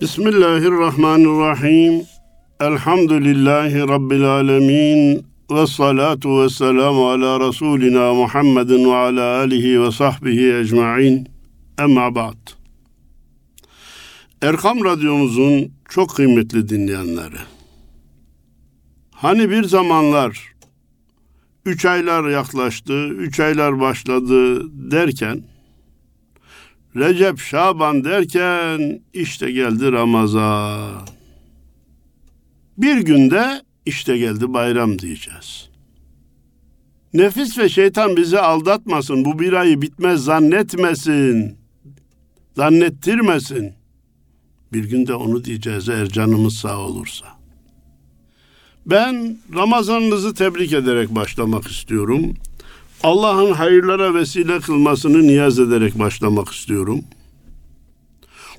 [0.00, 2.02] Bismillahirrahmanirrahim.
[2.60, 5.26] Elhamdülillahi Rabbil alemin.
[5.50, 11.28] Ve salatu ve selamu ala Resulina Muhammedin ve ala alihi ve sahbihi ecma'in.
[11.78, 12.50] Emma ba'd.
[14.42, 17.38] Erkam Radyomuzun çok kıymetli dinleyenleri.
[19.10, 20.54] Hani bir zamanlar
[21.66, 25.42] üç aylar yaklaştı, üç aylar başladı derken
[26.96, 31.08] Recep Şaban derken işte geldi Ramazan.
[32.78, 35.70] Bir günde işte geldi bayram diyeceğiz.
[37.14, 41.56] Nefis ve şeytan bizi aldatmasın, bu bir ayı bitmez zannetmesin,
[42.56, 43.72] zannettirmesin.
[44.72, 47.26] Bir günde onu diyeceğiz eğer canımız sağ olursa.
[48.86, 52.34] Ben Ramazanınızı tebrik ederek başlamak istiyorum.
[53.04, 57.04] Allah'ın hayırlara vesile kılmasını niyaz ederek başlamak istiyorum.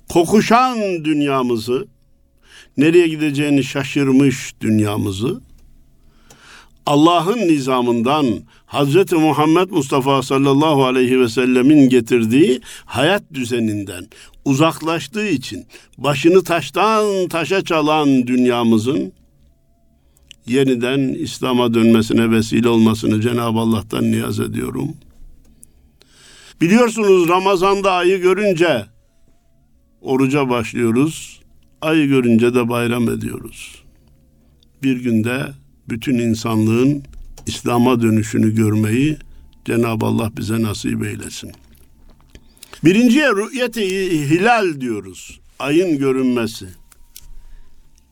[0.09, 1.87] Kokuşan dünyamızı,
[2.77, 5.41] nereye gideceğini şaşırmış dünyamızı,
[6.85, 8.25] Allah'ın nizamından
[8.67, 9.13] Hz.
[9.13, 14.07] Muhammed Mustafa sallallahu aleyhi ve sellemin getirdiği hayat düzeninden
[14.45, 15.65] uzaklaştığı için
[15.97, 19.13] başını taştan taşa çalan dünyamızın
[20.47, 24.89] yeniden İslam'a dönmesine vesile olmasını Cenab-ı Allah'tan niyaz ediyorum.
[26.61, 28.85] Biliyorsunuz Ramazan'da ayı görünce
[30.01, 31.41] oruca başlıyoruz.
[31.81, 33.83] Ayı görünce de bayram ediyoruz.
[34.83, 35.47] Bir günde
[35.89, 37.03] bütün insanlığın
[37.47, 39.17] İslam'a dönüşünü görmeyi
[39.65, 41.51] Cenab-ı Allah bize nasip eylesin.
[42.83, 43.81] Birinciye rü'yeti
[44.29, 45.39] hilal diyoruz.
[45.59, 46.65] Ayın görünmesi.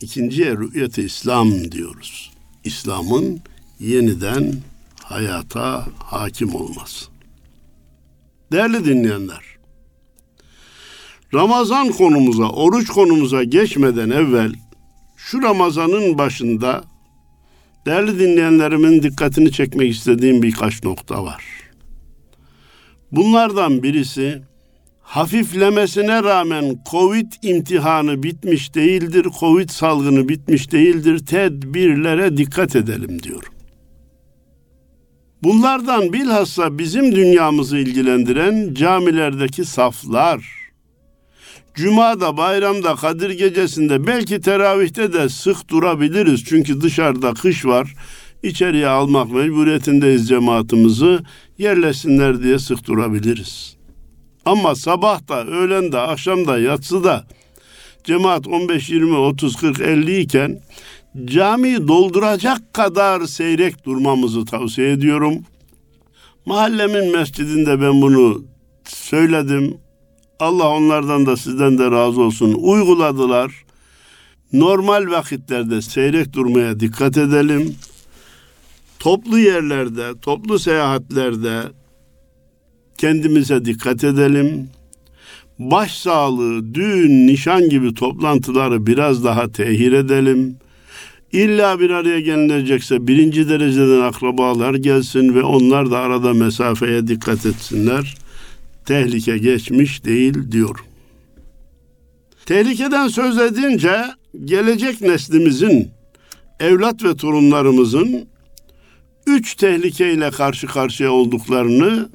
[0.04, 2.32] İkinciye rü'yet İslam diyoruz.
[2.64, 3.42] İslam'ın
[3.80, 4.54] yeniden
[5.04, 7.06] hayata hakim olması.
[8.52, 9.44] Değerli dinleyenler,
[11.34, 14.54] Ramazan konumuza, oruç konumuza geçmeden evvel
[15.18, 16.84] şu Ramazan'ın başında
[17.86, 21.44] değerli dinleyenlerimin dikkatini çekmek istediğim birkaç nokta var.
[23.12, 24.42] Bunlardan birisi
[25.13, 33.44] hafiflemesine rağmen Covid imtihanı bitmiş değildir, Covid salgını bitmiş değildir, tedbirlere dikkat edelim diyor.
[35.44, 40.46] Bunlardan bilhassa bizim dünyamızı ilgilendiren camilerdeki saflar,
[41.74, 46.44] Cuma'da, bayramda, Kadir gecesinde, belki teravihte de sık durabiliriz.
[46.45, 47.95] Çünkü dışarıda kış var.
[48.44, 51.19] İçeriye almak mecburiyetindeyiz cemaatimizi.
[51.57, 53.82] Yerleşsinler diye sık durabiliriz.
[54.46, 57.26] Ama sabah da, öğlen de, akşam da, yatsı da
[58.04, 60.62] cemaat 15, 20, 30, 40, 50 iken
[61.26, 65.44] camiyi dolduracak kadar seyrek durmamızı tavsiye ediyorum.
[66.46, 68.44] Mahallemin mescidinde ben bunu
[68.86, 69.78] söyledim.
[70.40, 72.54] Allah onlardan da sizden de razı olsun.
[72.54, 73.64] Uyguladılar.
[74.54, 77.75] Normal vakitlerde seyrek durmaya dikkat edelim.
[79.00, 81.62] Toplu yerlerde, toplu seyahatlerde,
[82.98, 84.70] kendimize dikkat edelim.
[85.59, 90.58] Baş sağlığı, düğün, nişan gibi toplantıları biraz daha tehir edelim.
[91.31, 98.18] İlla bir araya gelilecekse birinci dereceden akrabalar gelsin ve onlar da arada mesafeye dikkat etsinler.
[98.86, 100.80] Tehlike geçmiş değil diyor.
[102.46, 104.02] Tehlikeden söz edince
[104.46, 105.90] gelecek neslimizin,
[106.60, 108.25] evlat ve torunlarımızın
[109.28, 112.10] üç tehlikeyle karşı karşıya olduklarını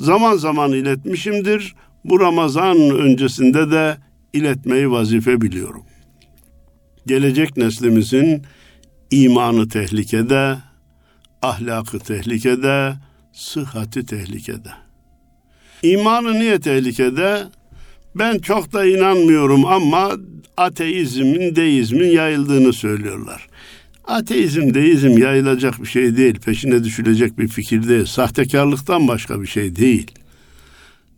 [0.00, 1.74] zaman zaman iletmişimdir.
[2.04, 3.96] Bu Ramazan öncesinde de
[4.32, 5.82] iletmeyi vazife biliyorum.
[7.06, 8.42] Gelecek neslimizin
[9.10, 10.56] imanı tehlikede,
[11.42, 12.94] ahlakı tehlikede,
[13.32, 14.70] sıhhati tehlikede.
[15.82, 17.42] İmanı niye tehlikede?
[18.14, 20.12] Ben çok da inanmıyorum ama
[20.56, 23.49] ateizmin, deizmin yayıldığını söylüyorlar.
[24.10, 26.40] Ateizm, deizm yayılacak bir şey değil.
[26.40, 28.04] Peşine düşülecek bir fikir değil.
[28.04, 30.10] Sahtekarlıktan başka bir şey değil.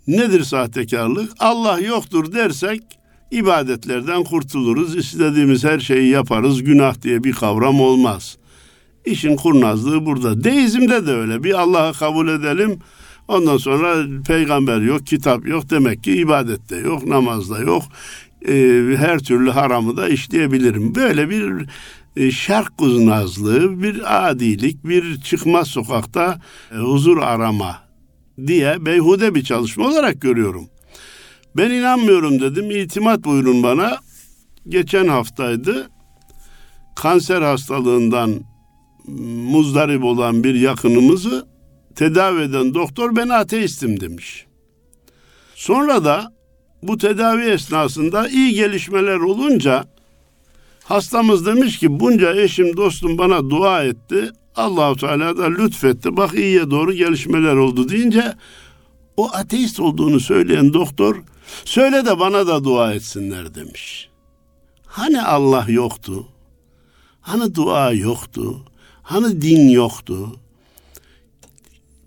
[0.07, 1.33] Nedir sahtekarlık?
[1.39, 2.83] Allah yoktur dersek
[3.31, 4.97] ibadetlerden kurtuluruz.
[4.97, 6.63] İstediğimiz her şeyi yaparız.
[6.63, 8.37] Günah diye bir kavram olmaz.
[9.05, 10.45] İşin kurnazlığı burada.
[10.45, 11.45] Deizmde de öyle.
[11.45, 12.79] Bir Allah'ı kabul edelim.
[13.29, 15.71] Ondan sonra peygamber yok, kitap yok.
[15.71, 17.83] Demek ki ibadette yok, namazda yok.
[18.49, 20.95] Ee, her türlü haramı da işleyebilirim.
[20.95, 21.67] Böyle bir
[22.33, 26.41] şark kuznazlığı, bir adilik, bir çıkmaz sokakta
[26.73, 27.79] e, huzur arama
[28.47, 30.69] diye beyhude bir çalışma olarak görüyorum.
[31.57, 32.71] Ben inanmıyorum dedim.
[32.71, 33.99] İtimat buyurun bana.
[34.69, 35.91] Geçen haftaydı.
[36.97, 38.41] Kanser hastalığından
[39.51, 41.47] muzdarip olan bir yakınımızı
[41.95, 44.47] tedavi eden doktor ben ateistim demiş.
[45.55, 46.33] Sonra da
[46.83, 49.85] bu tedavi esnasında iyi gelişmeler olunca
[50.93, 54.31] hastamız demiş ki bunca eşim dostum bana dua etti.
[54.57, 56.17] Allahu Teala da lütfetti.
[56.17, 58.35] Bak iyiye doğru gelişmeler oldu deyince
[59.17, 61.23] o ateist olduğunu söyleyen doktor
[61.65, 64.09] söyle de bana da dua etsinler demiş.
[64.87, 66.29] Hani Allah yoktu?
[67.21, 68.65] Hani dua yoktu?
[69.03, 70.41] Hani din yoktu?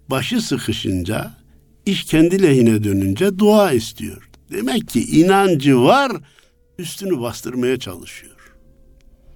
[0.10, 1.32] Başı sıkışınca,
[1.86, 4.30] iş kendi lehine dönünce dua istiyor.
[4.52, 6.12] Demek ki inancı var,
[6.80, 8.35] üstünü bastırmaya çalışıyor.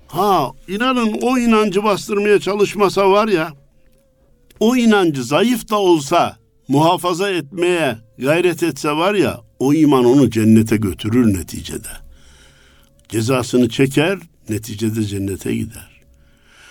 [0.09, 3.53] Ha inanın o inancı bastırmaya çalışmasa var ya,
[4.59, 10.77] o inancı zayıf da olsa muhafaza etmeye gayret etse var ya, o iman onu cennete
[10.77, 11.89] götürür neticede.
[13.09, 14.17] Cezasını çeker,
[14.50, 15.89] neticede cennete gider.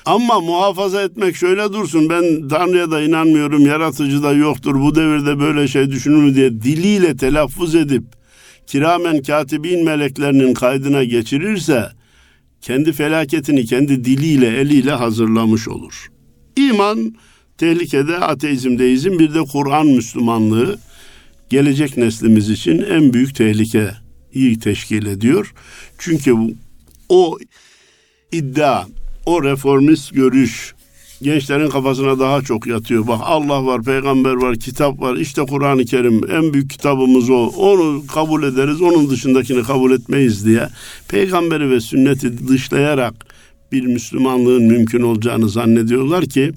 [0.05, 5.69] Ama muhafaza etmek şöyle dursun ben Tanrı'ya da inanmıyorum yaratıcı da yoktur bu devirde böyle
[5.69, 8.05] şey düşünür diye diliyle telaffuz edip
[8.67, 11.98] kiramen katibin meleklerinin kaydına geçirirse
[12.63, 16.09] kendi felaketini kendi diliyle eliyle hazırlamış olur.
[16.57, 17.15] İman
[17.59, 20.79] tehlikede ateizm deizm bir de Kur'an Müslümanlığı
[21.51, 23.91] gelecek neslimiz için en büyük tehlike
[24.33, 25.55] iyi teşkil ediyor.
[25.99, 26.35] Çünkü
[27.09, 27.39] o
[28.33, 28.87] iddia,
[29.27, 30.75] o reformist görüş
[31.23, 33.07] gençlerin kafasına daha çok yatıyor.
[33.07, 35.17] Bak Allah var, peygamber var, kitap var.
[35.17, 37.47] İşte Kur'an-ı Kerim en büyük kitabımız o.
[37.47, 40.69] Onu kabul ederiz, onun dışındakini kabul etmeyiz diye.
[41.09, 43.15] Peygamberi ve sünneti dışlayarak
[43.73, 46.53] bir Müslümanlığın mümkün olacağını zannediyorlar ki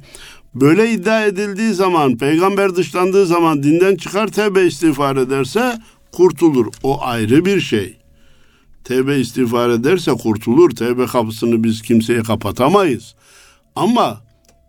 [0.55, 5.79] böyle iddia edildiği zaman, peygamber dışlandığı zaman dinden çıkar tevbe istiğfar ederse
[6.11, 6.67] kurtulur.
[6.83, 7.97] O ayrı bir şey.
[8.83, 10.69] Tevbe istiğfar ederse kurtulur.
[10.69, 13.15] Tevbe kapısını biz kimseye kapatamayız.
[13.75, 14.21] Ama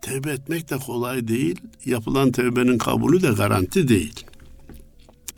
[0.03, 1.61] tevbe etmek de kolay değil.
[1.85, 4.25] Yapılan tevbenin kabulü de garanti değil.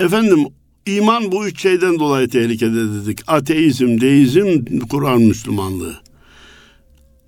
[0.01, 0.47] Efendim
[0.87, 3.21] iman bu üç şeyden dolayı tehlikede dedik.
[3.27, 5.97] Ateizm, deizm, Kur'an Müslümanlığı.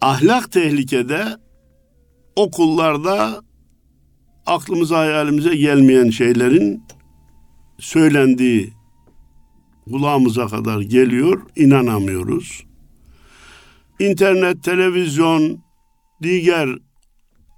[0.01, 1.25] Ahlak tehlikede
[2.37, 3.43] okullarda
[4.47, 6.83] aklımıza hayalimize gelmeyen şeylerin
[7.79, 8.73] söylendiği
[9.91, 12.65] kulağımıza kadar geliyor, inanamıyoruz.
[13.99, 15.59] İnternet, televizyon,
[16.23, 16.69] diğer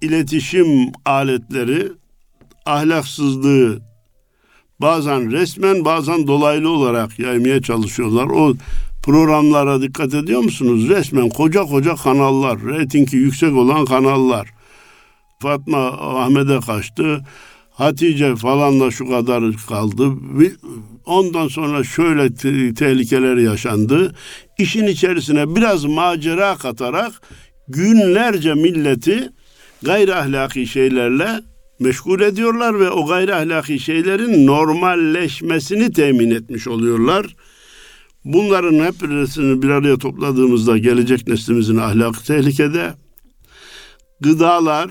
[0.03, 1.93] iletişim aletleri
[2.67, 3.81] ahlaksızlığı
[4.81, 8.27] bazen resmen bazen dolaylı olarak yaymaya çalışıyorlar.
[8.27, 8.55] O
[9.03, 10.89] programlara dikkat ediyor musunuz?
[10.89, 14.49] Resmen koca koca kanallar, reytingi yüksek olan kanallar.
[15.43, 17.25] Fatma Ahmet'e kaçtı.
[17.71, 20.13] Hatice falanla şu kadar kaldı.
[21.07, 24.15] Ondan sonra şöyle te- tehlikeler yaşandı.
[24.59, 27.23] İşin içerisine biraz macera katarak
[27.69, 29.31] günlerce milleti
[29.83, 31.41] gayri ahlaki şeylerle
[31.81, 37.37] meşgul ediyorlar ve o gayri ahlaki şeylerin normalleşmesini temin etmiş oluyorlar.
[38.25, 42.95] Bunların hepsini bir araya topladığımızda gelecek neslimizin ahlakı tehlikede.
[44.21, 44.91] Gıdalar,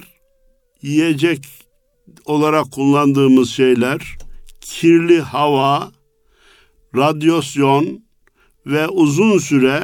[0.82, 1.46] yiyecek
[2.26, 4.18] olarak kullandığımız şeyler,
[4.62, 5.92] kirli hava,
[6.96, 8.04] radyasyon
[8.66, 9.84] ve uzun süre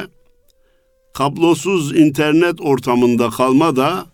[1.14, 4.13] kablosuz internet ortamında kalma da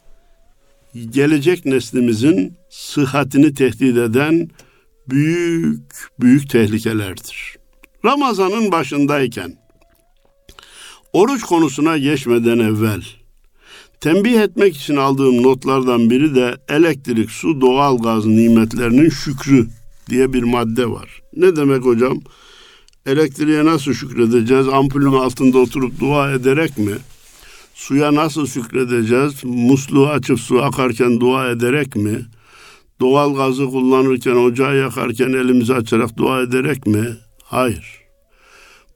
[1.10, 4.48] gelecek neslimizin sıhhatini tehdit eden
[5.08, 5.82] büyük
[6.20, 7.56] büyük tehlikelerdir.
[8.04, 9.56] Ramazanın başındayken
[11.12, 13.02] oruç konusuna geçmeden evvel
[14.00, 19.68] tembih etmek için aldığım notlardan biri de elektrik, su, doğal gaz nimetlerinin şükrü
[20.10, 21.22] diye bir madde var.
[21.36, 22.20] Ne demek hocam?
[23.06, 24.68] Elektriğe nasıl şükredeceğiz?
[24.68, 26.92] Ampulün altında oturup dua ederek mi?
[27.80, 29.44] Suya nasıl şükredeceğiz?
[29.44, 32.26] Musluğu açıp su akarken dua ederek mi?
[33.00, 37.06] Doğal gazı kullanırken, ocağı yakarken elimizi açarak dua ederek mi?
[37.44, 38.00] Hayır.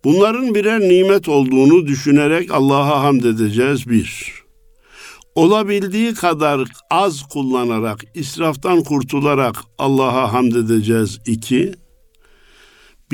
[0.05, 4.33] Bunların birer nimet olduğunu düşünerek Allah'a hamd edeceğiz bir.
[5.35, 11.75] Olabildiği kadar az kullanarak, israftan kurtularak Allah'a hamd edeceğiz iki.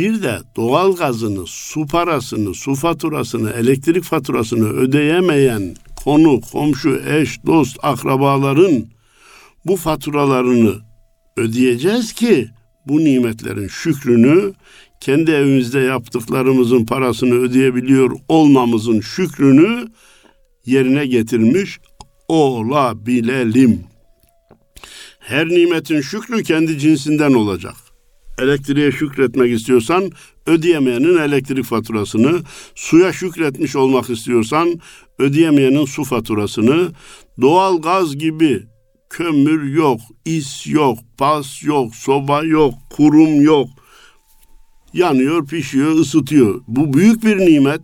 [0.01, 7.79] Bir de doğal gazını, su parasını, su faturasını, elektrik faturasını ödeyemeyen konu, komşu, eş, dost,
[7.83, 8.85] akrabaların
[9.67, 10.75] bu faturalarını
[11.37, 12.49] ödeyeceğiz ki
[12.87, 14.53] bu nimetlerin şükrünü
[15.01, 19.89] kendi evimizde yaptıklarımızın parasını ödeyebiliyor olmamızın şükrünü
[20.67, 21.81] yerine getirmiş
[22.29, 23.81] olabilelim.
[25.19, 27.90] Her nimetin şükrü kendi cinsinden olacak.
[28.41, 30.11] Elektriğe şükretmek istiyorsan
[30.47, 32.41] ödeyemeyenin elektrik faturasını,
[32.75, 34.81] suya şükretmiş olmak istiyorsan
[35.19, 36.89] ödeyemeyenin su faturasını,
[37.41, 38.63] doğal gaz gibi
[39.11, 43.69] kömür yok, is yok, pas yok, soba yok, kurum yok.
[44.93, 46.61] yanıyor, pişiyor, ısıtıyor.
[46.69, 47.81] Bu büyük bir nimet.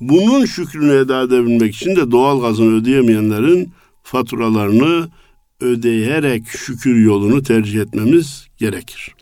[0.00, 3.72] Bunun şükrünü eda edebilmek için de doğal gazını ödeyemeyenlerin
[4.02, 5.08] faturalarını
[5.60, 9.14] ödeyerek şükür yolunu tercih etmemiz gerekir.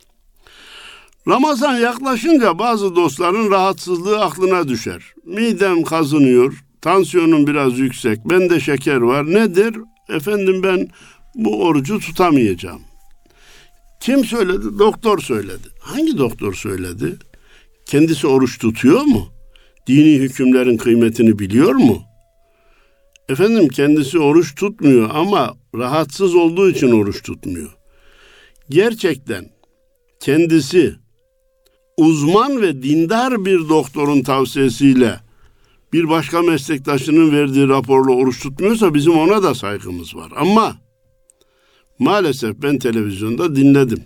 [1.28, 5.02] Ramazan yaklaşınca bazı dostların rahatsızlığı aklına düşer.
[5.25, 9.26] Midem kazınıyor, tansiyonum biraz yüksek, bende şeker var.
[9.26, 9.76] Nedir?
[10.09, 10.88] Efendim ben
[11.35, 12.83] bu orucu tutamayacağım.
[14.00, 14.78] Kim söyledi?
[14.78, 15.69] Doktor söyledi.
[15.81, 17.16] Hangi doktor söyledi?
[17.87, 19.28] Kendisi oruç tutuyor mu?
[19.87, 22.02] Dini hükümlerin kıymetini biliyor mu?
[23.28, 27.76] Efendim kendisi oruç tutmuyor ama rahatsız olduğu için oruç tutmuyor.
[28.71, 29.50] Gerçekten
[30.21, 31.03] kendisi
[31.96, 35.20] uzman ve dindar bir doktorun tavsiyesiyle
[35.92, 40.32] bir başka meslektaşının verdiği raporla oruç tutmuyorsa bizim ona da saygımız var.
[40.36, 40.76] Ama
[41.98, 44.02] maalesef ben televizyonda dinledim.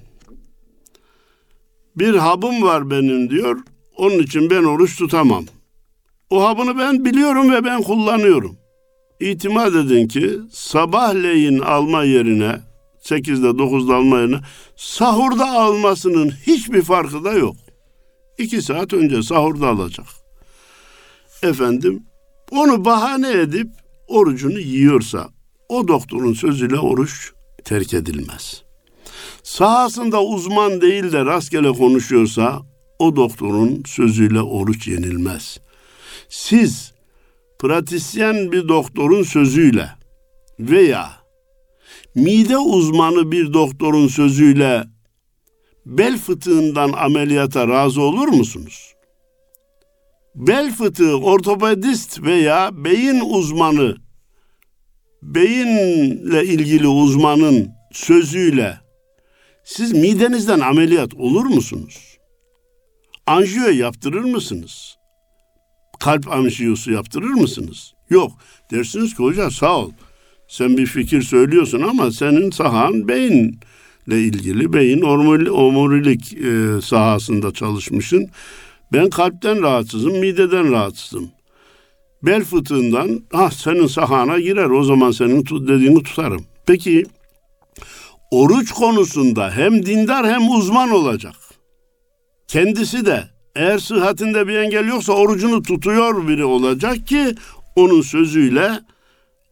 [1.96, 3.58] Bir habım var benim diyor.
[3.96, 5.44] Onun için ben oruç tutamam.
[6.30, 8.56] O habını ben biliyorum ve ben kullanıyorum.
[9.20, 12.60] İtimat edin ki sabahleyin alma yerine
[13.02, 14.40] 8'de 9'da alma yerine
[14.76, 17.56] sahurda almasının hiçbir farkı da yok.
[18.38, 20.06] İki saat önce sahurda alacak.
[21.42, 22.02] Efendim
[22.50, 23.68] onu bahane edip
[24.08, 25.28] orucunu yiyorsa
[25.68, 27.32] o doktorun sözüyle oruç
[27.64, 28.62] terk edilmez.
[29.42, 32.62] Sahasında uzman değil de rastgele konuşuyorsa
[32.98, 35.58] o doktorun sözüyle oruç yenilmez.
[36.28, 36.92] Siz
[37.58, 39.90] pratisyen bir doktorun sözüyle
[40.60, 41.10] veya
[42.14, 44.84] mide uzmanı bir doktorun sözüyle
[45.88, 48.94] bel fıtığından ameliyata razı olur musunuz?
[50.34, 53.96] Bel fıtığı ortopedist veya beyin uzmanı
[55.22, 58.80] beyinle ilgili uzmanın sözüyle
[59.64, 62.18] siz midenizden ameliyat olur musunuz?
[63.26, 64.96] Anjiyo yaptırır mısınız?
[66.00, 67.92] Kalp anjiyosu yaptırır mısınız?
[68.10, 68.32] Yok.
[68.70, 69.90] Dersiniz ki hoca sağ ol.
[70.48, 73.60] Sen bir fikir söylüyorsun ama senin sahan beyin
[74.08, 75.02] ile ilgili beyin
[75.50, 78.28] omurilik e, sahasında çalışmışsın.
[78.92, 81.30] Ben kalpten rahatsızım, mideden rahatsızım.
[82.22, 86.44] Bel fıtığından ah senin sahana girer o zaman senin dediğini tutarım.
[86.66, 87.04] Peki
[88.30, 91.34] oruç konusunda hem dindar hem uzman olacak.
[92.48, 93.24] Kendisi de
[93.56, 97.34] eğer sıhhatinde bir engel yoksa orucunu tutuyor biri olacak ki
[97.76, 98.80] onun sözüyle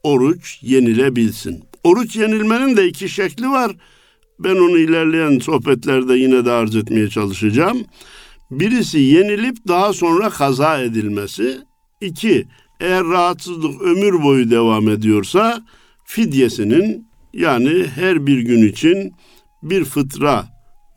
[0.03, 1.65] oruç yenilebilsin.
[1.85, 3.73] Oruç yenilmenin de iki şekli var.
[4.39, 7.85] Ben onu ilerleyen sohbetlerde yine de arz etmeye çalışacağım.
[8.51, 11.59] Birisi yenilip daha sonra kaza edilmesi.
[12.01, 12.47] İki,
[12.81, 15.65] eğer rahatsızlık ömür boyu devam ediyorsa
[16.05, 19.13] fidyesinin yani her bir gün için
[19.63, 20.47] bir fıtra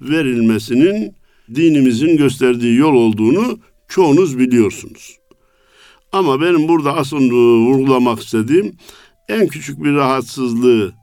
[0.01, 1.15] verilmesinin
[1.55, 5.17] dinimizin gösterdiği yol olduğunu çoğunuz biliyorsunuz.
[6.11, 7.31] Ama benim burada asıl
[7.65, 8.75] vurgulamak istediğim
[9.29, 10.93] en küçük bir rahatsızlığı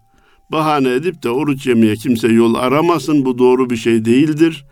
[0.52, 3.24] bahane edip de oruç yemeye kimse yol aramasın.
[3.24, 4.64] Bu doğru bir şey değildir.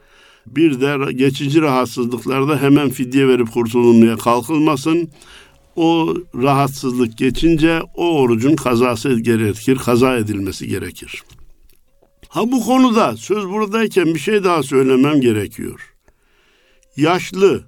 [0.46, 5.10] Bir de geçici rahatsızlıklarda hemen fidye verip kurtulmaya kalkılmasın.
[5.76, 11.22] O rahatsızlık geçince o orucun kazası gerekir, kaza edilmesi gerekir.
[12.28, 15.94] Ha bu konuda söz buradayken bir şey daha söylemem gerekiyor.
[16.96, 17.64] Yaşlı,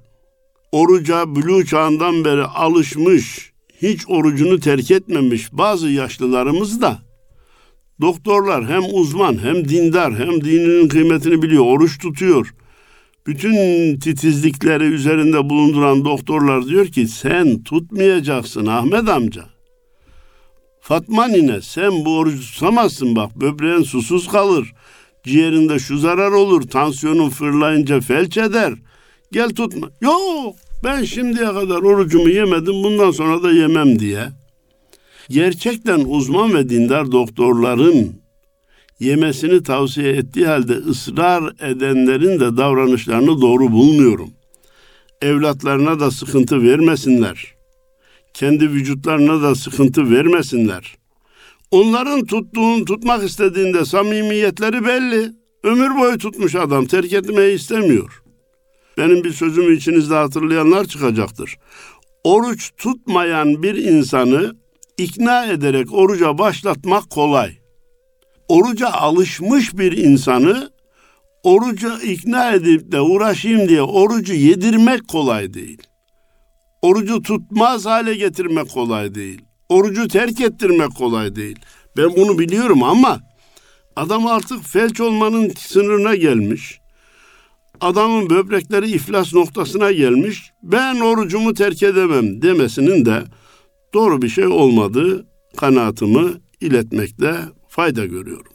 [0.73, 7.06] oruca bülü çağından beri alışmış, hiç orucunu terk etmemiş bazı yaşlılarımız da
[8.01, 12.55] doktorlar hem uzman hem dindar hem dininin kıymetini biliyor, oruç tutuyor.
[13.27, 19.45] Bütün titizlikleri üzerinde bulunduran doktorlar diyor ki sen tutmayacaksın Ahmet amca.
[20.81, 24.73] Fatma nine sen bu orucu tutamazsın bak böbreğin susuz kalır.
[25.25, 28.75] Ciğerinde şu zarar olur tansiyonun fırlayınca felç eder.
[29.33, 29.91] Gel tutma.
[30.01, 34.29] Yok ben şimdiye kadar orucumu yemedim bundan sonra da yemem diye.
[35.29, 38.13] Gerçekten uzman ve dindar doktorların
[39.01, 44.31] yemesini tavsiye ettiği halde ısrar edenlerin de davranışlarını doğru bulmuyorum.
[45.23, 47.55] Evlatlarına da sıkıntı vermesinler.
[48.35, 50.97] Kendi vücutlarına da sıkıntı vermesinler.
[51.71, 55.33] Onların tuttuğun, tutmak istediğinde samimiyetleri belli.
[55.63, 58.23] Ömür boyu tutmuş adam terk etmeyi istemiyor.
[58.99, 61.57] Benim bir sözümü içinizde hatırlayanlar çıkacaktır.
[62.25, 64.57] Oruç tutmayan bir insanı
[64.99, 67.59] ikna ederek oruca başlatmak kolay.
[68.49, 70.71] Oruca alışmış bir insanı
[71.43, 75.83] oruca ikna edip de uğraşayım diye orucu yedirmek kolay değil.
[76.83, 79.43] Orucu tutmaz hale getirmek kolay değil.
[79.69, 81.59] Orucu terk ettirmek kolay değil.
[81.97, 83.21] Ben bunu biliyorum ama
[83.97, 86.81] adam artık felç olmanın sınırına gelmiş.
[87.81, 90.51] adamın böbrekleri iflas noktasına gelmiş.
[90.63, 93.23] Ben orucumu terk edemem demesinin de
[93.97, 95.27] doğru bir şey olmadığı
[95.57, 97.35] kanaatımı iletmekte
[97.69, 98.53] fayda görüyorum.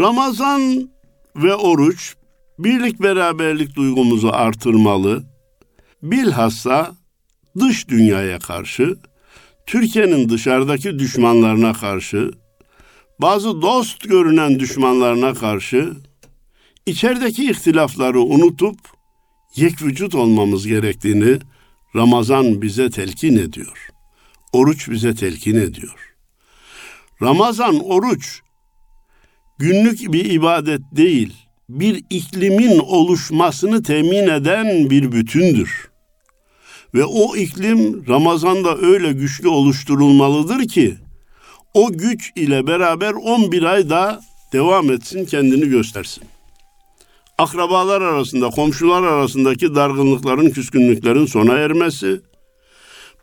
[0.00, 0.90] Ramazan
[1.36, 2.14] ve oruç
[2.58, 5.24] birlik beraberlik duygumuzu artırmalı.
[6.02, 6.94] Bilhassa
[7.58, 8.96] dış dünyaya karşı,
[9.66, 12.30] Türkiye'nin dışarıdaki düşmanlarına karşı,
[13.20, 15.92] bazı dost görünen düşmanlarına karşı
[16.86, 18.78] içerideki ihtilafları unutup
[19.56, 21.38] yek vücut olmamız gerektiğini
[21.96, 23.97] Ramazan bize telkin ediyor.
[24.52, 26.14] Oruç bize telkin ediyor.
[27.22, 28.40] Ramazan oruç
[29.58, 31.34] günlük bir ibadet değil,
[31.68, 35.90] bir iklimin oluşmasını temin eden bir bütündür.
[36.94, 40.96] Ve o iklim Ramazan'da öyle güçlü oluşturulmalıdır ki
[41.74, 44.20] o güç ile beraber 11 ay daha
[44.52, 46.24] devam etsin, kendini göstersin.
[47.38, 52.20] Akrabalar arasında, komşular arasındaki dargınlıkların, küskünlüklerin sona ermesi,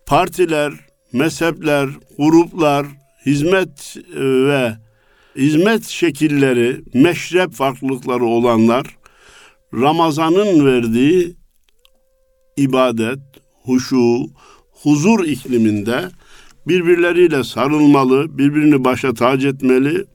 [0.06, 0.74] partiler,
[1.16, 2.88] mezhepler, gruplar,
[3.26, 4.78] hizmet e, ve
[5.36, 8.98] hizmet şekilleri, meşrep farklılıkları olanlar
[9.74, 11.36] Ramazan'ın verdiği
[12.58, 13.20] ibadet,
[13.64, 14.18] huşu,
[14.72, 16.10] huzur ikliminde
[16.68, 20.06] birbirleriyle sarılmalı, birbirini başa tac etmeli.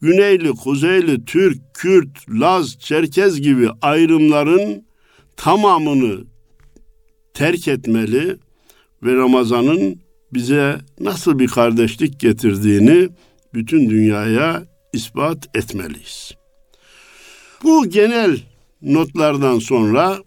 [0.00, 4.84] Güneyli, Kuzeyli, Türk, Kürt, Laz, Çerkez gibi ayrımların
[5.36, 6.24] tamamını
[7.34, 8.36] terk etmeli
[9.02, 10.00] ve Ramazan'ın
[10.32, 13.08] bize nasıl bir kardeşlik getirdiğini
[13.54, 14.62] bütün dünyaya
[14.92, 16.32] ispat etmeliyiz.
[17.64, 18.40] Bu genel
[18.82, 20.18] notlardan sonra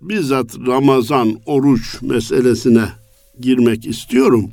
[0.00, 2.84] bizzat Ramazan oruç meselesine
[3.40, 4.50] girmek istiyorum.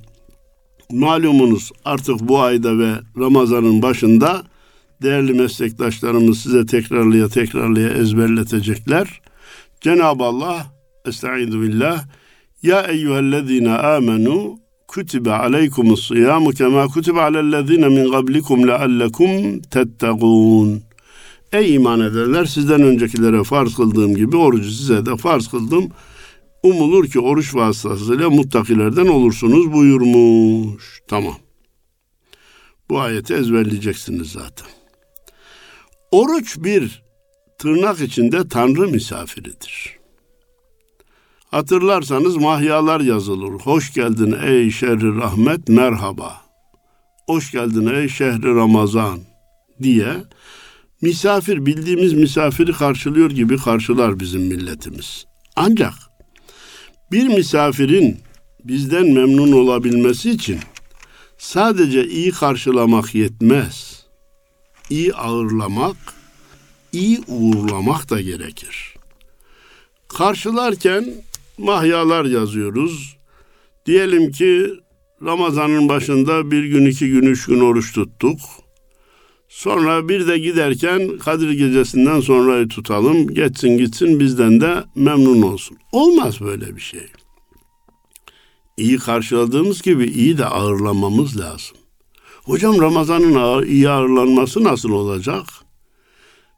[0.92, 4.44] Malumunuz artık bu ayda ve Ramazan'ın başında
[5.02, 9.22] değerli meslektaşlarımız size tekrarlıya tekrarlıya ezberletecekler.
[9.82, 10.66] Cenab-ı Allah
[11.06, 12.06] Estaizu billah
[12.64, 20.82] Ya eyyühellezine amenu kutibe aleykumus siyamu kema kutibe alellezine min qablikum leallekum tettegûn.
[21.52, 25.90] Ey iman ederler sizden öncekilere farz kıldığım gibi orucu size de farz kıldım.
[26.64, 31.02] Umulur ki oruç vasıtasıyla muttakilerden olursunuz buyurmuş.
[31.08, 31.36] Tamam.
[32.90, 34.68] Bu ayeti ezberleyeceksiniz zaten.
[36.12, 37.04] Oruç bir
[37.60, 40.01] tırnak içinde Tanrı misafiridir.
[41.52, 43.52] Hatırlarsanız mahyalar yazılır.
[43.52, 46.42] Hoş geldin ey şerri rahmet merhaba.
[47.26, 49.20] Hoş geldin ey şehri Ramazan
[49.82, 50.14] diye
[51.02, 55.26] misafir bildiğimiz misafiri karşılıyor gibi karşılar bizim milletimiz.
[55.56, 55.94] Ancak
[57.12, 58.20] bir misafirin
[58.64, 60.60] bizden memnun olabilmesi için
[61.38, 64.06] sadece iyi karşılamak yetmez.
[64.90, 65.98] İyi ağırlamak,
[66.92, 68.96] iyi uğurlamak da gerekir.
[70.08, 71.06] Karşılarken
[71.62, 73.18] mahyalar yazıyoruz.
[73.86, 74.70] Diyelim ki
[75.26, 78.40] Ramazan'ın başında bir gün, iki gün, üç gün oruç tuttuk.
[79.50, 85.78] Sonra bir de giderken Kadir Gecesi'nden sonrayı tutalım, geçsin gitsin bizden de memnun olsun.
[85.92, 87.08] Olmaz böyle bir şey.
[88.78, 91.78] İyi karşıladığımız gibi iyi de ağırlamamız lazım.
[92.44, 95.46] Hocam Ramazan'ın ağır, iyi ağırlanması nasıl olacak?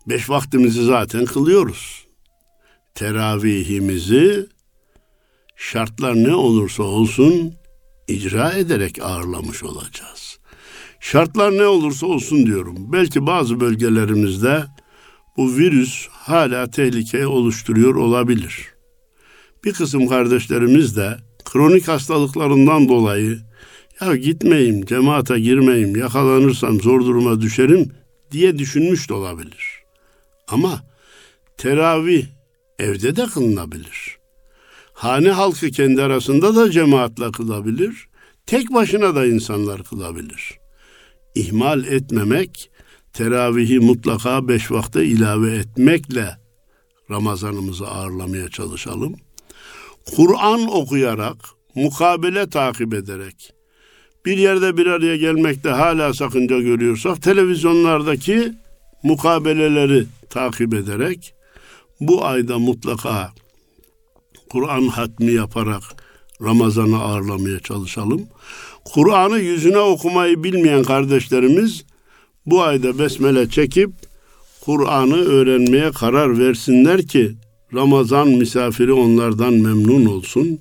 [0.10, 2.06] Beş vaktimizi zaten kılıyoruz.
[2.96, 4.48] Teravihimizi
[5.72, 7.54] şartlar ne olursa olsun
[8.08, 10.40] icra ederek ağırlamış olacağız.
[11.00, 12.76] Şartlar ne olursa olsun diyorum.
[12.94, 14.64] Belki bazı bölgelerimizde
[15.38, 18.68] bu virüs hala tehlike oluşturuyor olabilir.
[19.64, 23.40] Bir kısım kardeşlerimiz de kronik hastalıklarından dolayı
[24.02, 27.92] ya gitmeyeyim, cemaate girmeyeyim, yakalanırsam zor duruma düşerim
[28.32, 29.84] diye düşünmüş de olabilir.
[30.48, 30.84] Ama
[31.58, 32.26] teravih
[32.80, 34.23] evde de kılınabilir.
[35.04, 38.08] Hane halkı kendi arasında da cemaatle kılabilir.
[38.46, 40.60] Tek başına da insanlar kılabilir.
[41.36, 42.72] İhmal etmemek,
[43.14, 46.38] teravihi mutlaka beş vakte ilave etmekle
[47.12, 49.16] Ramazanımızı ağırlamaya çalışalım.
[50.16, 51.38] Kur'an okuyarak,
[51.76, 53.54] mukabele takip ederek,
[54.26, 58.54] bir yerde bir araya gelmekte hala sakınca görüyorsak, televizyonlardaki
[59.04, 61.34] mukabeleleri takip ederek,
[62.00, 63.32] bu ayda mutlaka
[64.54, 65.84] Kur'an hatmi yaparak
[66.42, 68.22] Ramazan'ı ağırlamaya çalışalım.
[68.86, 71.84] Kur'an'ı yüzüne okumayı bilmeyen kardeşlerimiz
[72.46, 73.92] bu ayda besmele çekip
[74.62, 77.36] Kur'an'ı öğrenmeye karar versinler ki
[77.74, 80.60] Ramazan misafiri onlardan memnun olsun.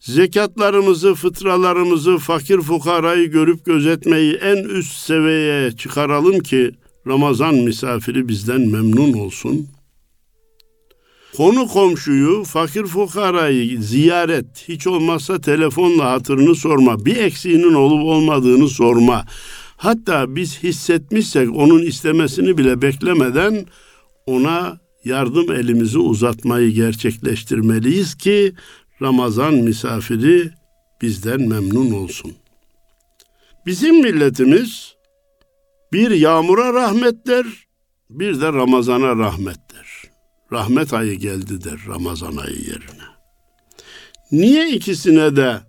[0.00, 6.70] Zekatlarımızı, fıtralarımızı, fakir fukarayı görüp gözetmeyi en üst seviyeye çıkaralım ki
[7.06, 9.68] Ramazan misafiri bizden memnun olsun.
[11.36, 19.24] Konu komşuyu, fakir fukarayı ziyaret, hiç olmazsa telefonla hatırını sorma, bir eksiğinin olup olmadığını sorma.
[19.76, 23.66] Hatta biz hissetmişsek onun istemesini bile beklemeden
[24.26, 28.52] ona yardım elimizi uzatmayı gerçekleştirmeliyiz ki
[29.02, 30.50] Ramazan misafiri
[31.02, 32.32] bizden memnun olsun.
[33.66, 34.94] Bizim milletimiz
[35.92, 37.46] bir yağmura rahmet der,
[38.10, 39.95] bir de Ramazan'a rahmet der.
[40.52, 43.06] Rahmet ayı geldi der Ramazan ayı yerine.
[44.32, 45.60] Niye ikisine de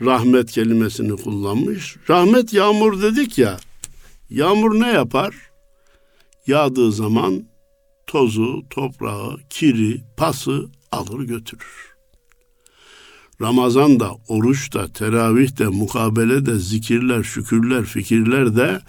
[0.00, 1.96] rahmet kelimesini kullanmış?
[2.10, 3.56] Rahmet yağmur dedik ya.
[4.30, 5.34] Yağmur ne yapar?
[6.46, 7.44] Yağdığı zaman
[8.06, 11.94] tozu, toprağı, kiri, pası alır götürür.
[13.40, 18.80] Ramazan da, oruç da, teravih de, mukabele de, zikirler, şükürler, fikirler de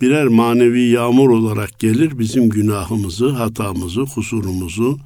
[0.00, 4.98] birer manevi yağmur olarak gelir bizim günahımızı, hatamızı, kusurumuzu,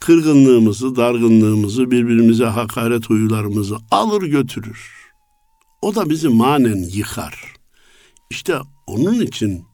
[0.00, 4.90] kırgınlığımızı, dargınlığımızı, birbirimize hakaret huylarımızı alır götürür.
[5.82, 7.54] O da bizi manen yıkar.
[8.30, 8.56] İşte
[8.86, 9.64] onun için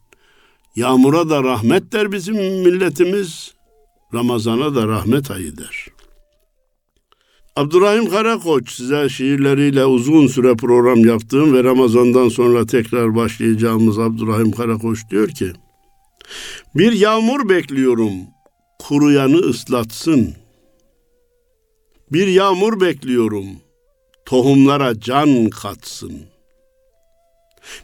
[0.75, 3.53] yağmura da rahmet der bizim milletimiz,
[4.13, 5.87] Ramazana da rahmet ayı der.
[7.55, 14.99] Abdurrahim Karakoç size şiirleriyle uzun süre program yaptığım ve Ramazan'dan sonra tekrar başlayacağımız Abdurrahim Karakoç
[15.09, 15.53] diyor ki
[16.75, 18.11] Bir yağmur bekliyorum
[18.79, 20.33] kuruyanı ıslatsın.
[22.11, 23.45] Bir yağmur bekliyorum
[24.25, 26.19] tohumlara can katsın.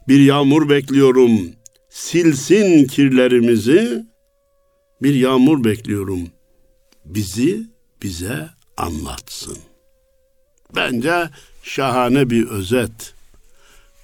[0.08, 1.32] Bir yağmur bekliyorum
[1.90, 4.06] silsin kirlerimizi.
[5.02, 6.20] Bir yağmur bekliyorum
[7.06, 7.68] bizi
[8.04, 9.58] bize anlatsın.
[10.76, 11.30] Bence
[11.64, 13.14] şahane bir özet.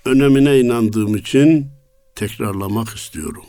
[0.05, 1.67] Önemine inandığım için
[2.15, 3.45] tekrarlamak istiyorum.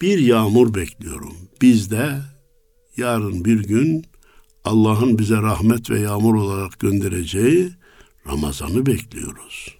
[0.00, 1.36] Bir yağmur bekliyorum.
[1.62, 2.12] Biz de
[2.96, 4.06] yarın bir gün
[4.64, 7.72] Allah'ın bize rahmet ve yağmur olarak göndereceği
[8.26, 9.78] Ramazan'ı bekliyoruz.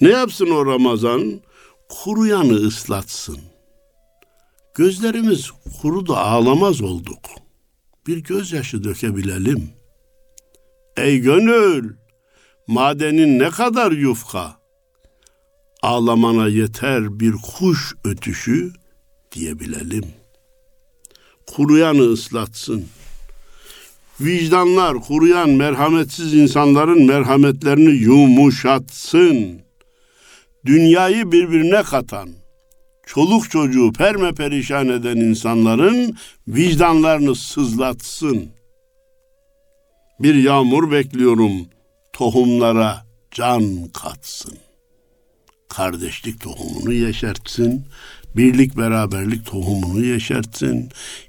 [0.00, 1.40] Ne yapsın o Ramazan?
[1.88, 3.38] Kuruyanı ıslatsın.
[4.74, 5.50] Gözlerimiz
[5.82, 7.45] kuru da ağlamaz olduk.
[8.06, 9.70] Bir gözyaşı dökebilelim.
[10.96, 11.94] Ey gönül,
[12.66, 14.56] madenin ne kadar yufka,
[15.82, 18.72] ağlamana yeter bir kuş ötüşü
[19.32, 20.04] diyebilelim.
[21.46, 22.86] Kuruyanı ıslatsın.
[24.20, 29.60] Vicdanlar kuruyan merhametsiz insanların merhametlerini yumuşatsın.
[30.66, 32.28] Dünyayı birbirine katan,
[33.06, 36.16] çoluk çocuğu perme perişan eden insanların
[36.48, 38.48] vicdanlarını sızlatsın.
[40.20, 41.52] Bir yağmur bekliyorum,
[42.12, 44.58] tohumlara can katsın.
[45.68, 47.84] Kardeşlik tohumunu yeşertsin,
[48.36, 50.88] birlik beraberlik tohumunu yeşertsin,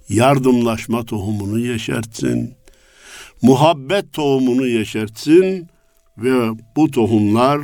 [0.10, 2.54] yardımlaşma tohumunu yeşertsin,
[3.42, 5.68] muhabbet tohumunu yeşertsin
[6.18, 7.62] ve bu tohumlar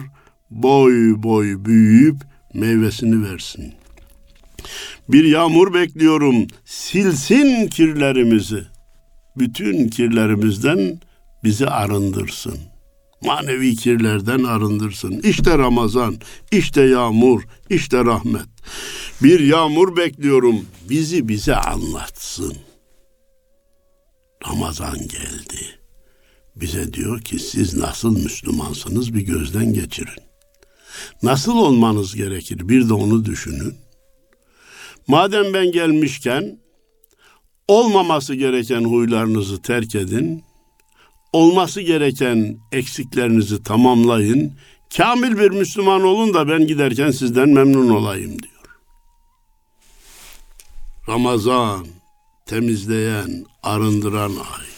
[0.52, 2.18] boy boy büyüyüp
[2.54, 3.74] meyvesini versin.
[5.10, 8.64] Bir yağmur bekliyorum, silsin kirlerimizi.
[9.38, 11.00] Bütün kirlerimizden
[11.44, 12.58] bizi arındırsın.
[13.22, 15.20] Manevi kirlerden arındırsın.
[15.24, 16.16] İşte Ramazan,
[16.52, 18.48] işte yağmur, işte rahmet.
[19.24, 22.54] Bir yağmur bekliyorum, bizi bize anlatsın.
[24.48, 25.80] Ramazan geldi.
[26.56, 30.24] Bize diyor ki siz nasıl Müslümansınız bir gözden geçirin.
[31.24, 33.76] Nasıl olmanız gerekir bir de onu düşünün.
[35.08, 36.60] Madem ben gelmişken
[37.68, 40.44] olmaması gereken huylarınızı terk edin.
[41.34, 44.54] Olması gereken eksiklerinizi tamamlayın.
[44.98, 48.54] Kamil bir Müslüman olun da ben giderken sizden memnun olayım diyor.
[51.08, 51.88] Ramazan
[52.46, 54.73] temizleyen, arındıran ay.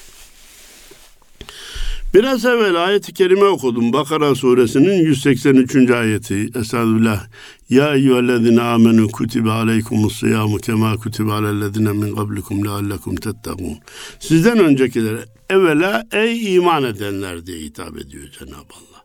[2.16, 3.94] Biraz evvel ayeti kerime okudum.
[3.94, 5.92] Bakara suresinin 183.
[5.92, 6.50] ayeti.
[6.56, 7.28] Estağfirullah.
[7.70, 13.78] Ya eyyühellezine amenu kutibe aleykumus siyamu kema kutibe alellezine min qablikum leallekum tettegûn.
[14.20, 15.18] Sizden öncekiler
[15.50, 19.04] evvela ey iman edenler diye hitap ediyor Cenab-ı Allah.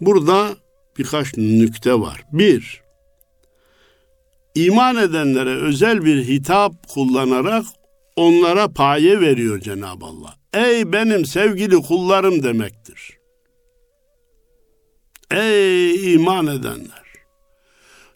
[0.00, 0.56] Burada
[0.98, 2.24] birkaç nükte var.
[2.32, 2.82] Bir,
[4.54, 7.64] iman edenlere özel bir hitap kullanarak
[8.16, 10.35] onlara paye veriyor Cenab-ı Allah.
[10.56, 13.10] Ey benim sevgili kullarım demektir.
[15.30, 17.06] Ey iman edenler.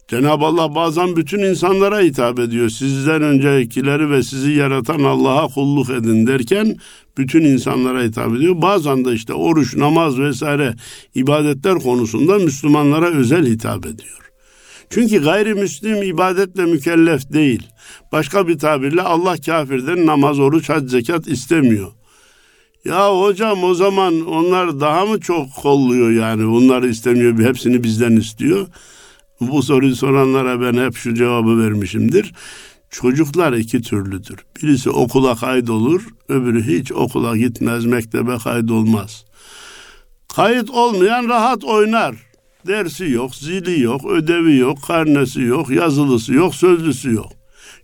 [0.08, 2.68] Cenab-ı Allah bazen bütün insanlara hitap ediyor.
[2.68, 6.76] Sizden öncekileri ve sizi yaratan Allah'a kulluk edin derken
[7.18, 8.62] bütün insanlara hitap ediyor.
[8.62, 10.74] Bazen de işte oruç, namaz vesaire
[11.14, 14.30] ibadetler konusunda Müslümanlara özel hitap ediyor.
[14.90, 17.66] Çünkü gayrimüslim ibadetle mükellef değil.
[18.12, 21.99] Başka bir tabirle Allah kafirden namaz, oruç, hac, zekat istemiyor.
[22.84, 26.46] Ya hocam o zaman onlar daha mı çok kolluyor yani?
[26.46, 28.66] Onları istemiyor, hepsini bizden istiyor.
[29.40, 32.32] Bu soruyu soranlara ben hep şu cevabı vermişimdir.
[32.90, 34.36] Çocuklar iki türlüdür.
[34.62, 39.24] Birisi okula kaydolur, öbürü hiç okula gitmez, mektebe kaydolmaz.
[40.28, 42.14] Kayıt olmayan rahat oynar.
[42.66, 47.32] Dersi yok, zili yok, ödevi yok, karnesi yok, yazılısı yok, sözlüsü yok.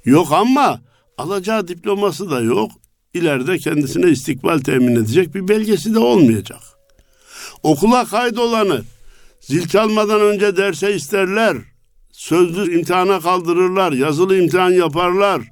[0.04, 0.80] Yok ama
[1.18, 2.70] alacağı diploması da yok.
[3.16, 6.60] İleride kendisine istikbal temin edecek bir belgesi de olmayacak.
[7.62, 8.82] Okula kaydolanı
[9.40, 11.56] zil çalmadan önce derse isterler.
[12.12, 15.42] Sözlü imtihana kaldırırlar, yazılı imtihan yaparlar.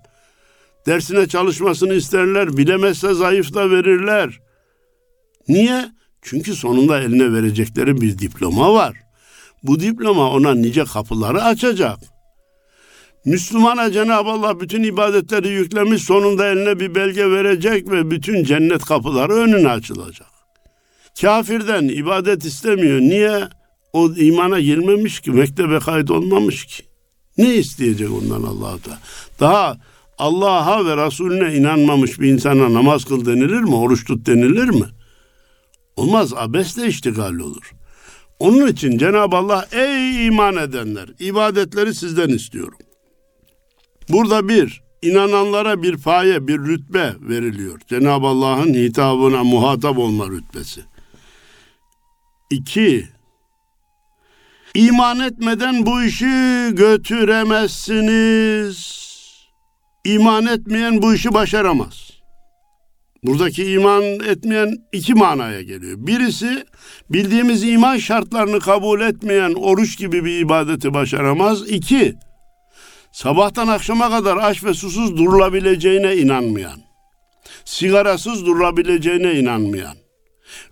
[0.87, 4.41] Dersine çalışmasını isterler, bilemezse zayıf da verirler.
[5.49, 5.93] Niye?
[6.23, 8.97] Çünkü sonunda eline verecekleri bir diploma var.
[9.63, 11.99] Bu diploma ona nice kapıları açacak.
[13.25, 19.33] Müslümana Cenab-ı Allah bütün ibadetleri yüklemiş sonunda eline bir belge verecek ve bütün cennet kapıları
[19.33, 20.27] önüne açılacak.
[21.21, 23.01] Kafirden ibadet istemiyor.
[23.01, 23.49] Niye?
[23.93, 26.83] O imana girmemiş ki, mektebe kaydolmamış ki.
[27.39, 28.99] Ne isteyecek ondan allah da?
[29.41, 29.77] Daha
[30.19, 33.75] Allah'a ve Resulüne inanmamış bir insana namaz kıl denilir mi?
[33.75, 34.87] Oruç tut denilir mi?
[35.97, 36.33] Olmaz.
[36.37, 37.73] Abesle iştigal olur.
[38.39, 42.79] Onun için Cenab-ı Allah ey iman edenler ibadetleri sizden istiyorum.
[44.09, 47.81] Burada bir, inananlara bir paye, bir rütbe veriliyor.
[47.89, 50.81] Cenab-ı Allah'ın hitabına muhatap olma rütbesi.
[52.51, 53.09] İki,
[54.75, 59.05] iman etmeden bu işi götüremezsiniz.
[60.05, 62.15] İman etmeyen bu işi başaramaz.
[63.25, 65.97] Buradaki iman etmeyen iki manaya geliyor.
[65.99, 66.65] Birisi
[67.11, 71.69] bildiğimiz iman şartlarını kabul etmeyen oruç gibi bir ibadeti başaramaz.
[71.69, 72.15] İki,
[73.15, 76.81] sabahtan akşama kadar aç ve susuz durulabileceğine inanmayan,
[77.65, 79.97] sigarasız durulabileceğine inanmayan,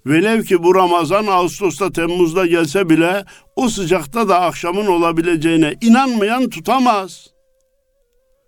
[0.07, 3.25] velev ki bu Ramazan Ağustos'ta Temmuz'da gelse bile
[3.57, 7.27] o sıcakta da akşamın olabileceğine inanmayan tutamaz.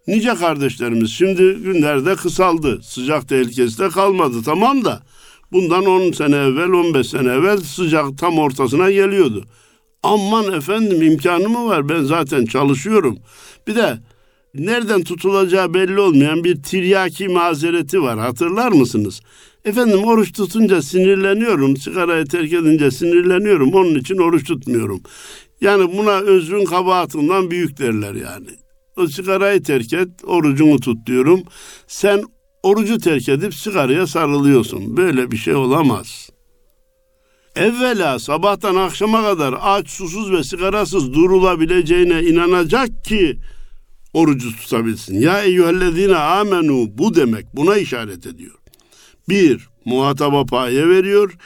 [0.06, 2.82] Nice kardeşlerimiz şimdi günlerde kısaldı.
[2.82, 5.02] Sıcak tehlikesi de kalmadı tamam da
[5.52, 9.44] bundan 10 sene evvel 15 sene evvel sıcak tam ortasına geliyordu.
[10.04, 13.18] Aman efendim imkanı mı var ben zaten çalışıyorum.
[13.66, 13.98] Bir de
[14.54, 19.20] nereden tutulacağı belli olmayan bir tiryaki mazereti var hatırlar mısınız?
[19.64, 25.00] Efendim oruç tutunca sinirleniyorum, sigarayı terk edince sinirleniyorum, onun için oruç tutmuyorum.
[25.60, 28.48] Yani buna özrün kabahatından büyük derler yani.
[28.96, 31.42] O sigarayı terk et, orucunu tut diyorum.
[31.86, 32.24] Sen
[32.62, 34.96] orucu terk edip sigaraya sarılıyorsun.
[34.96, 36.33] Böyle bir şey olamaz.
[37.56, 43.38] Evvela sabahtan akşama kadar aç, susuz ve sigarasız durulabileceğine inanacak ki
[44.12, 45.20] orucu tutabilsin.
[45.20, 48.54] Ya eyyühellezine amenu bu demek buna işaret ediyor.
[49.28, 51.36] Bir, muhataba paye veriyor.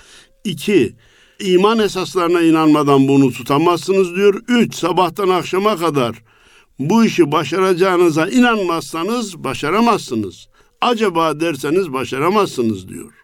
[0.44, 0.96] İki,
[1.40, 4.42] iman esaslarına inanmadan bunu tutamazsınız diyor.
[4.48, 6.22] Üç, sabahtan akşama kadar
[6.78, 10.48] bu işi başaracağınıza inanmazsanız başaramazsınız.
[10.80, 13.17] Acaba derseniz başaramazsınız diyor.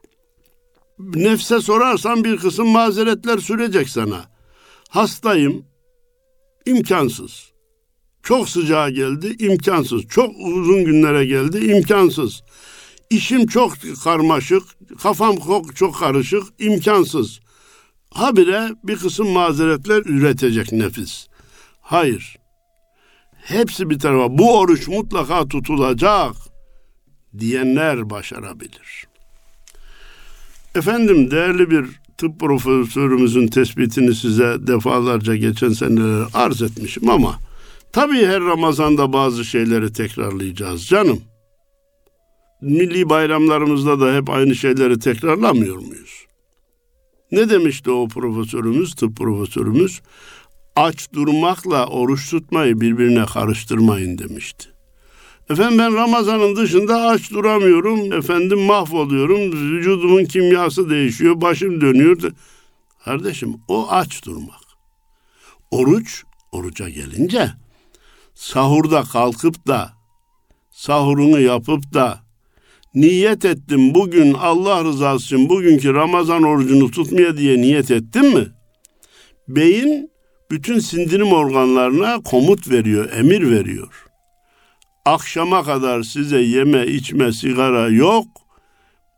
[0.99, 4.25] Nefse sorarsan bir kısım mazeretler sürecek sana.
[4.89, 5.65] Hastayım,
[6.67, 7.53] imkansız.
[8.23, 10.03] Çok sıcağa geldi, imkansız.
[10.03, 12.43] Çok uzun günlere geldi, imkansız.
[13.11, 13.73] İşim çok
[14.05, 14.63] karmaşık,
[15.03, 17.41] kafam çok, çok karışık, imkansız.
[18.11, 21.27] Habire bir kısım mazeretler üretecek nefis.
[21.81, 22.37] Hayır.
[23.33, 24.39] Hepsi bir tarafa.
[24.39, 26.35] Bu oruç mutlaka tutulacak
[27.39, 29.14] diyenler başarabilir.
[30.75, 31.87] Efendim değerli bir
[32.19, 37.39] tıp profesörümüzün tespitini size defalarca geçen seneler arz etmişim ama
[37.93, 41.21] tabii her Ramazan'da bazı şeyleri tekrarlayacağız canım
[42.65, 46.27] milli bayramlarımızda da hep aynı şeyleri tekrarlamıyor muyuz?
[47.33, 50.01] Ne demişti o profesörümüz, tıp profesörümüz?
[50.77, 54.74] Aç durmakla oruç tutmayı birbirine karıştırmayın demişti.
[55.51, 58.13] Efendim ben Ramazan'ın dışında aç duramıyorum.
[58.13, 59.53] Efendim mahvoluyorum.
[59.53, 61.41] Vücudumun kimyası değişiyor.
[61.41, 62.19] Başım dönüyor.
[63.05, 64.65] Kardeşim o aç durmak.
[65.71, 67.51] Oruç, oruca gelince
[68.35, 69.93] sahurda kalkıp da
[70.71, 72.21] sahurunu yapıp da
[72.95, 78.47] niyet ettim bugün Allah rızası için bugünkü Ramazan orucunu tutmaya diye niyet ettim mi?
[79.49, 80.11] Beyin
[80.51, 84.04] bütün sindirim organlarına komut veriyor, emir veriyor.
[85.07, 88.27] Akşama kadar size yeme, içme, sigara yok.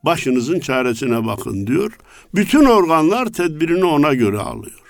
[0.04, 1.92] Başınızın çaresine bakın diyor.
[2.34, 4.80] Bütün organlar tedbirini ona göre alıyor.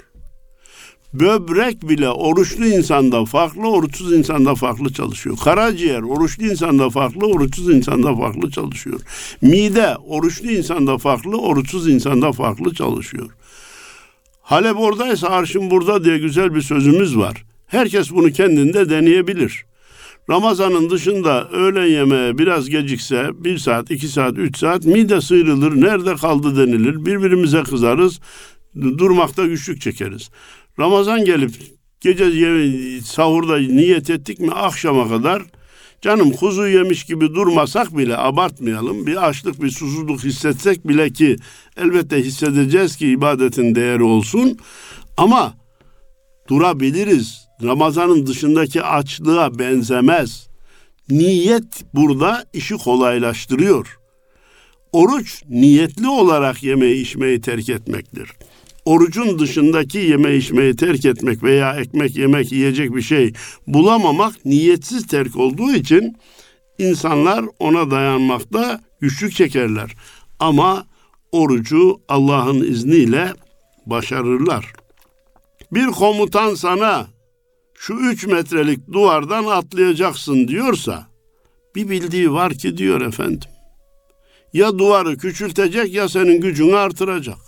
[1.12, 5.36] Böbrek bile oruçlu insanda farklı, oruçsuz insanda farklı çalışıyor.
[5.44, 9.00] Karaciğer oruçlu insanda farklı, oruçsuz insanda farklı çalışıyor.
[9.42, 13.30] Mide oruçlu insanda farklı, oruçsuz insanda farklı çalışıyor.
[14.40, 17.44] Halep oradaysa arşın burada diye güzel bir sözümüz var.
[17.66, 19.66] Herkes bunu kendinde deneyebilir.
[20.30, 26.14] Ramazanın dışında öğlen yemeğe biraz gecikse bir saat, iki saat, üç saat mide sıyrılır, nerede
[26.14, 28.20] kaldı denilir, birbirimize kızarız,
[28.74, 30.30] durmakta güçlük çekeriz.
[30.78, 31.52] Ramazan gelip
[32.00, 35.42] gece sahurda niyet ettik mi akşama kadar
[36.00, 39.06] canım kuzu yemiş gibi durmasak bile abartmayalım.
[39.06, 41.36] Bir açlık bir susuzluk hissetsek bile ki
[41.76, 44.58] elbette hissedeceğiz ki ibadetin değeri olsun.
[45.16, 45.54] Ama
[46.48, 47.46] durabiliriz.
[47.62, 50.48] Ramazanın dışındaki açlığa benzemez.
[51.10, 53.98] Niyet burada işi kolaylaştırıyor.
[54.92, 58.28] Oruç niyetli olarak yemeği içmeyi terk etmektir
[58.86, 63.32] orucun dışındaki yeme içmeyi terk etmek veya ekmek yemek yiyecek bir şey
[63.66, 66.16] bulamamak niyetsiz terk olduğu için
[66.78, 69.94] insanlar ona dayanmakta güçlük çekerler.
[70.38, 70.86] Ama
[71.32, 73.32] orucu Allah'ın izniyle
[73.86, 74.72] başarırlar.
[75.72, 77.06] Bir komutan sana
[77.74, 81.06] şu üç metrelik duvardan atlayacaksın diyorsa
[81.74, 83.50] bir bildiği var ki diyor efendim.
[84.52, 87.38] Ya duvarı küçültecek ya senin gücünü artıracak.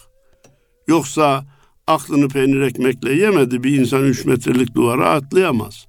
[0.88, 1.44] Yoksa
[1.86, 5.86] aklını peynir ekmekle yemedi bir insan üç metrelik duvara atlayamaz.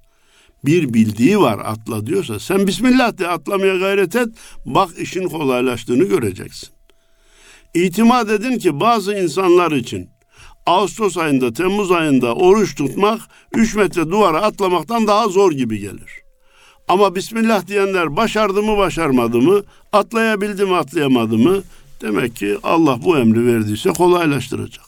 [0.64, 4.28] Bir bildiği var atla diyorsa sen Bismillah de atlamaya gayret et
[4.64, 6.68] bak işin kolaylaştığını göreceksin.
[7.74, 10.08] İtimat edin ki bazı insanlar için
[10.70, 13.20] Ağustos ayında, Temmuz ayında oruç tutmak
[13.54, 16.22] 3 metre duvara atlamaktan daha zor gibi gelir.
[16.88, 21.62] Ama Bismillah diyenler başardı mı başarmadı mı, atlayabildi mi atlayamadı mı
[22.00, 24.84] demek ki Allah bu emri verdiyse kolaylaştıracak.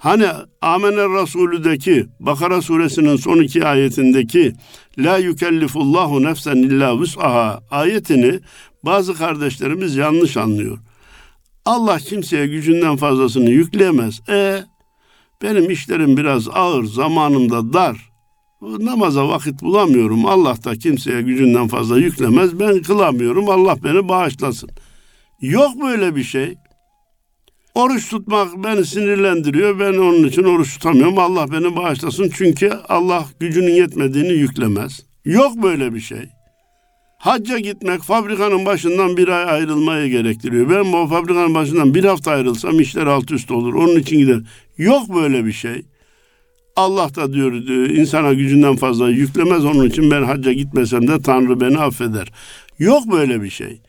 [0.00, 0.26] Hani
[0.62, 4.52] Amener Resulü'deki Bakara suresinin son iki ayetindeki
[4.98, 8.40] La yükellifullahu nefsen illa vus'aha ayetini
[8.84, 10.78] bazı kardeşlerimiz yanlış anlıyor.
[11.64, 14.20] Allah kimseye gücünden fazlasını yükleyemez.
[14.28, 14.64] E
[15.42, 18.10] benim işlerim biraz ağır, zamanım da dar.
[18.62, 20.26] Namaza vakit bulamıyorum.
[20.26, 22.60] Allah da kimseye gücünden fazla yüklemez.
[22.60, 23.48] Ben kılamıyorum.
[23.48, 24.70] Allah beni bağışlasın.
[25.40, 26.54] Yok böyle bir şey.
[27.74, 29.78] Oruç tutmak beni sinirlendiriyor.
[29.78, 31.18] Ben onun için oruç tutamıyorum.
[31.18, 32.30] Allah beni bağışlasın.
[32.34, 35.06] Çünkü Allah gücünün yetmediğini yüklemez.
[35.24, 36.39] Yok böyle bir şey.
[37.20, 40.70] Hacca gitmek fabrikanın başından bir ay ayrılmaya gerektiriyor.
[40.70, 43.74] Ben bu fabrikanın başından bir hafta ayrılsam işler alt üst olur.
[43.74, 44.40] Onun için gider.
[44.78, 45.82] Yok böyle bir şey.
[46.76, 47.52] Allah da diyor
[47.90, 49.64] insana gücünden fazla yüklemez.
[49.64, 52.32] Onun için ben hacca gitmesem de Tanrı beni affeder.
[52.78, 53.80] Yok böyle bir şey.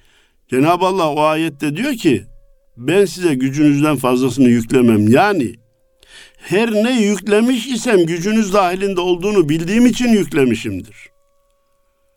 [0.50, 2.24] Cenab-ı Allah o ayette diyor ki
[2.78, 5.08] ben size gücünüzden fazlasını yüklemem.
[5.08, 5.54] Yani
[6.38, 11.11] her ne yüklemiş isem gücünüz dahilinde olduğunu bildiğim için yüklemişimdir.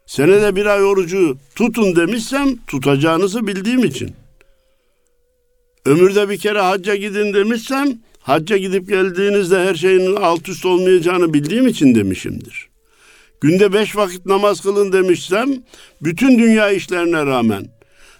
[0.06, 4.10] Senede bir ay orucu tutun demişsem tutacağınızı bildiğim için.
[5.86, 11.68] Ömürde bir kere hacca gidin demişsem hacca gidip geldiğinizde her şeyin alt üst olmayacağını bildiğim
[11.68, 12.68] için demişimdir.
[13.40, 15.48] Günde beş vakit namaz kılın demişsem
[16.02, 17.66] bütün dünya işlerine rağmen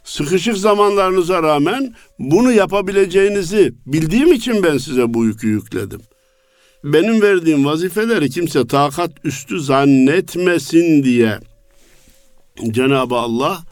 [0.05, 6.01] sıkışık zamanlarınıza rağmen bunu yapabileceğinizi bildiğim için ben size bu yükü yükledim.
[6.85, 11.38] Benim verdiğim vazifeleri kimse takat üstü zannetmesin diye
[12.62, 13.64] Cenab-ı Allah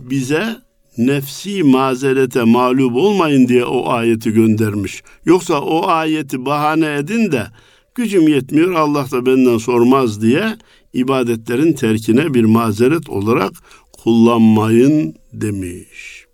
[0.00, 0.56] bize
[0.98, 5.02] nefsi mazerete mağlup olmayın diye o ayeti göndermiş.
[5.24, 7.46] Yoksa o ayeti bahane edin de
[7.94, 10.56] gücüm yetmiyor Allah da benden sormaz diye
[10.92, 13.52] ibadetlerin terkine bir mazeret olarak
[13.92, 16.26] kullanmayın demiş.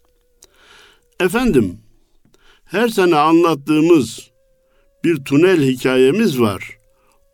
[1.20, 1.78] Efendim,
[2.64, 4.30] her sene anlattığımız
[5.04, 6.78] bir tünel hikayemiz var.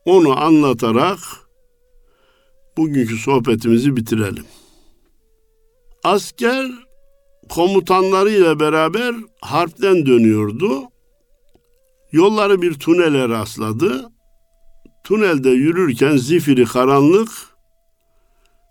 [0.04, 1.18] Onu anlatarak
[2.76, 4.44] bugünkü sohbetimizi bitirelim.
[6.04, 6.70] Asker
[7.48, 10.82] komutanlarıyla beraber harpten dönüyordu.
[12.12, 14.08] Yolları bir tünele rastladı.
[15.04, 17.30] Tünelde yürürken zifiri karanlık,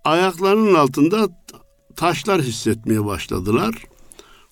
[0.05, 1.29] ayaklarının altında
[1.95, 3.75] taşlar hissetmeye başladılar.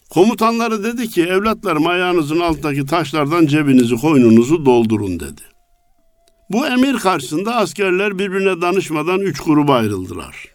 [0.09, 5.41] Komutanları dedi ki evlatlarım ayağınızın altındaki taşlardan cebinizi koynunuzu doldurun dedi.
[6.49, 10.47] Bu emir karşısında askerler birbirine danışmadan üç gruba ayrıldılar.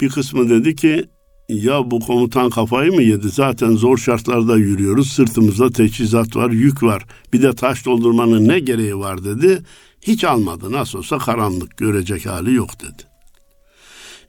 [0.00, 1.04] Bir kısmı dedi ki
[1.48, 3.28] ya bu komutan kafayı mı yedi?
[3.28, 5.12] Zaten zor şartlarda yürüyoruz.
[5.12, 7.04] Sırtımızda teçhizat var, yük var.
[7.32, 9.62] Bir de taş doldurmanın ne gereği var dedi.
[10.02, 10.72] Hiç almadı.
[10.72, 13.02] Nasıl olsa karanlık görecek hali yok dedi.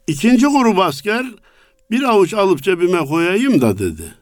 [0.07, 1.25] İkinci grup asker
[1.91, 4.13] bir avuç alıp cebime koyayım da dedi.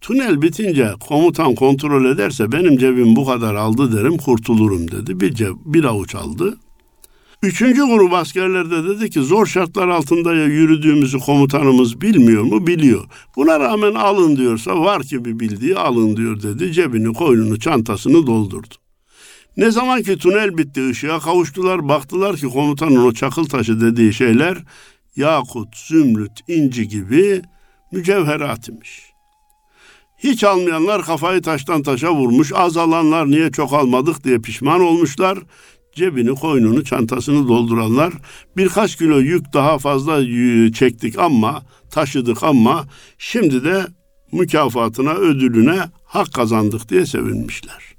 [0.00, 5.20] Tünel bitince komutan kontrol ederse benim cebim bu kadar aldı derim kurtulurum dedi.
[5.20, 6.58] Bir, ceb, bir avuç aldı.
[7.42, 12.66] Üçüncü grup askerler de dedi ki zor şartlar altında yürüdüğümüzü komutanımız bilmiyor mu?
[12.66, 13.04] Biliyor.
[13.36, 16.72] Buna rağmen alın diyorsa var ki bir bildiği alın diyor dedi.
[16.72, 18.74] Cebini, koynunu, çantasını doldurdu.
[19.56, 24.58] Ne zaman ki tünel bitti ışığa kavuştular baktılar ki komutanın o çakıl taşı dediği şeyler
[25.16, 27.42] yakut, zümrüt, inci gibi
[27.92, 29.02] mücevherat imiş.
[30.18, 35.38] Hiç almayanlar kafayı taştan taşa vurmuş, az alanlar niye çok almadık diye pişman olmuşlar.
[35.92, 38.12] Cebini, koynunu, çantasını dolduranlar
[38.56, 40.24] birkaç kilo yük daha fazla
[40.72, 42.84] çektik ama taşıdık ama
[43.18, 43.86] şimdi de
[44.32, 47.94] mükafatına, ödülüne hak kazandık diye sevinmişler.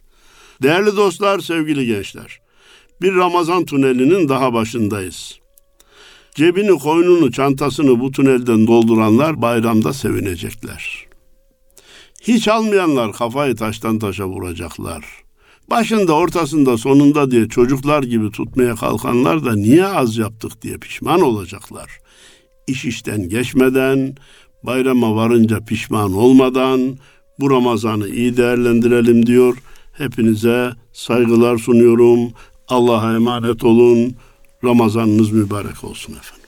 [0.64, 2.40] Değerli dostlar, sevgili gençler,
[3.02, 5.40] bir Ramazan tünelinin daha başındayız.
[6.36, 11.09] Cebini, koynunu, çantasını bu tünelden dolduranlar bayramda sevinecekler.
[12.22, 15.06] Hiç almayanlar kafayı taştan taşa vuracaklar.
[15.70, 22.00] Başında, ortasında, sonunda diye çocuklar gibi tutmaya kalkanlar da niye az yaptık diye pişman olacaklar.
[22.68, 24.16] İş işten geçmeden,
[24.64, 26.98] bayrama varınca pişman olmadan
[27.40, 29.58] bu Ramazan'ı iyi değerlendirelim diyor.
[29.94, 32.20] Hepinize saygılar sunuyorum.
[32.68, 34.16] Allah'a emanet olun.
[34.64, 36.39] Ramazanınız mübarek olsun efendim.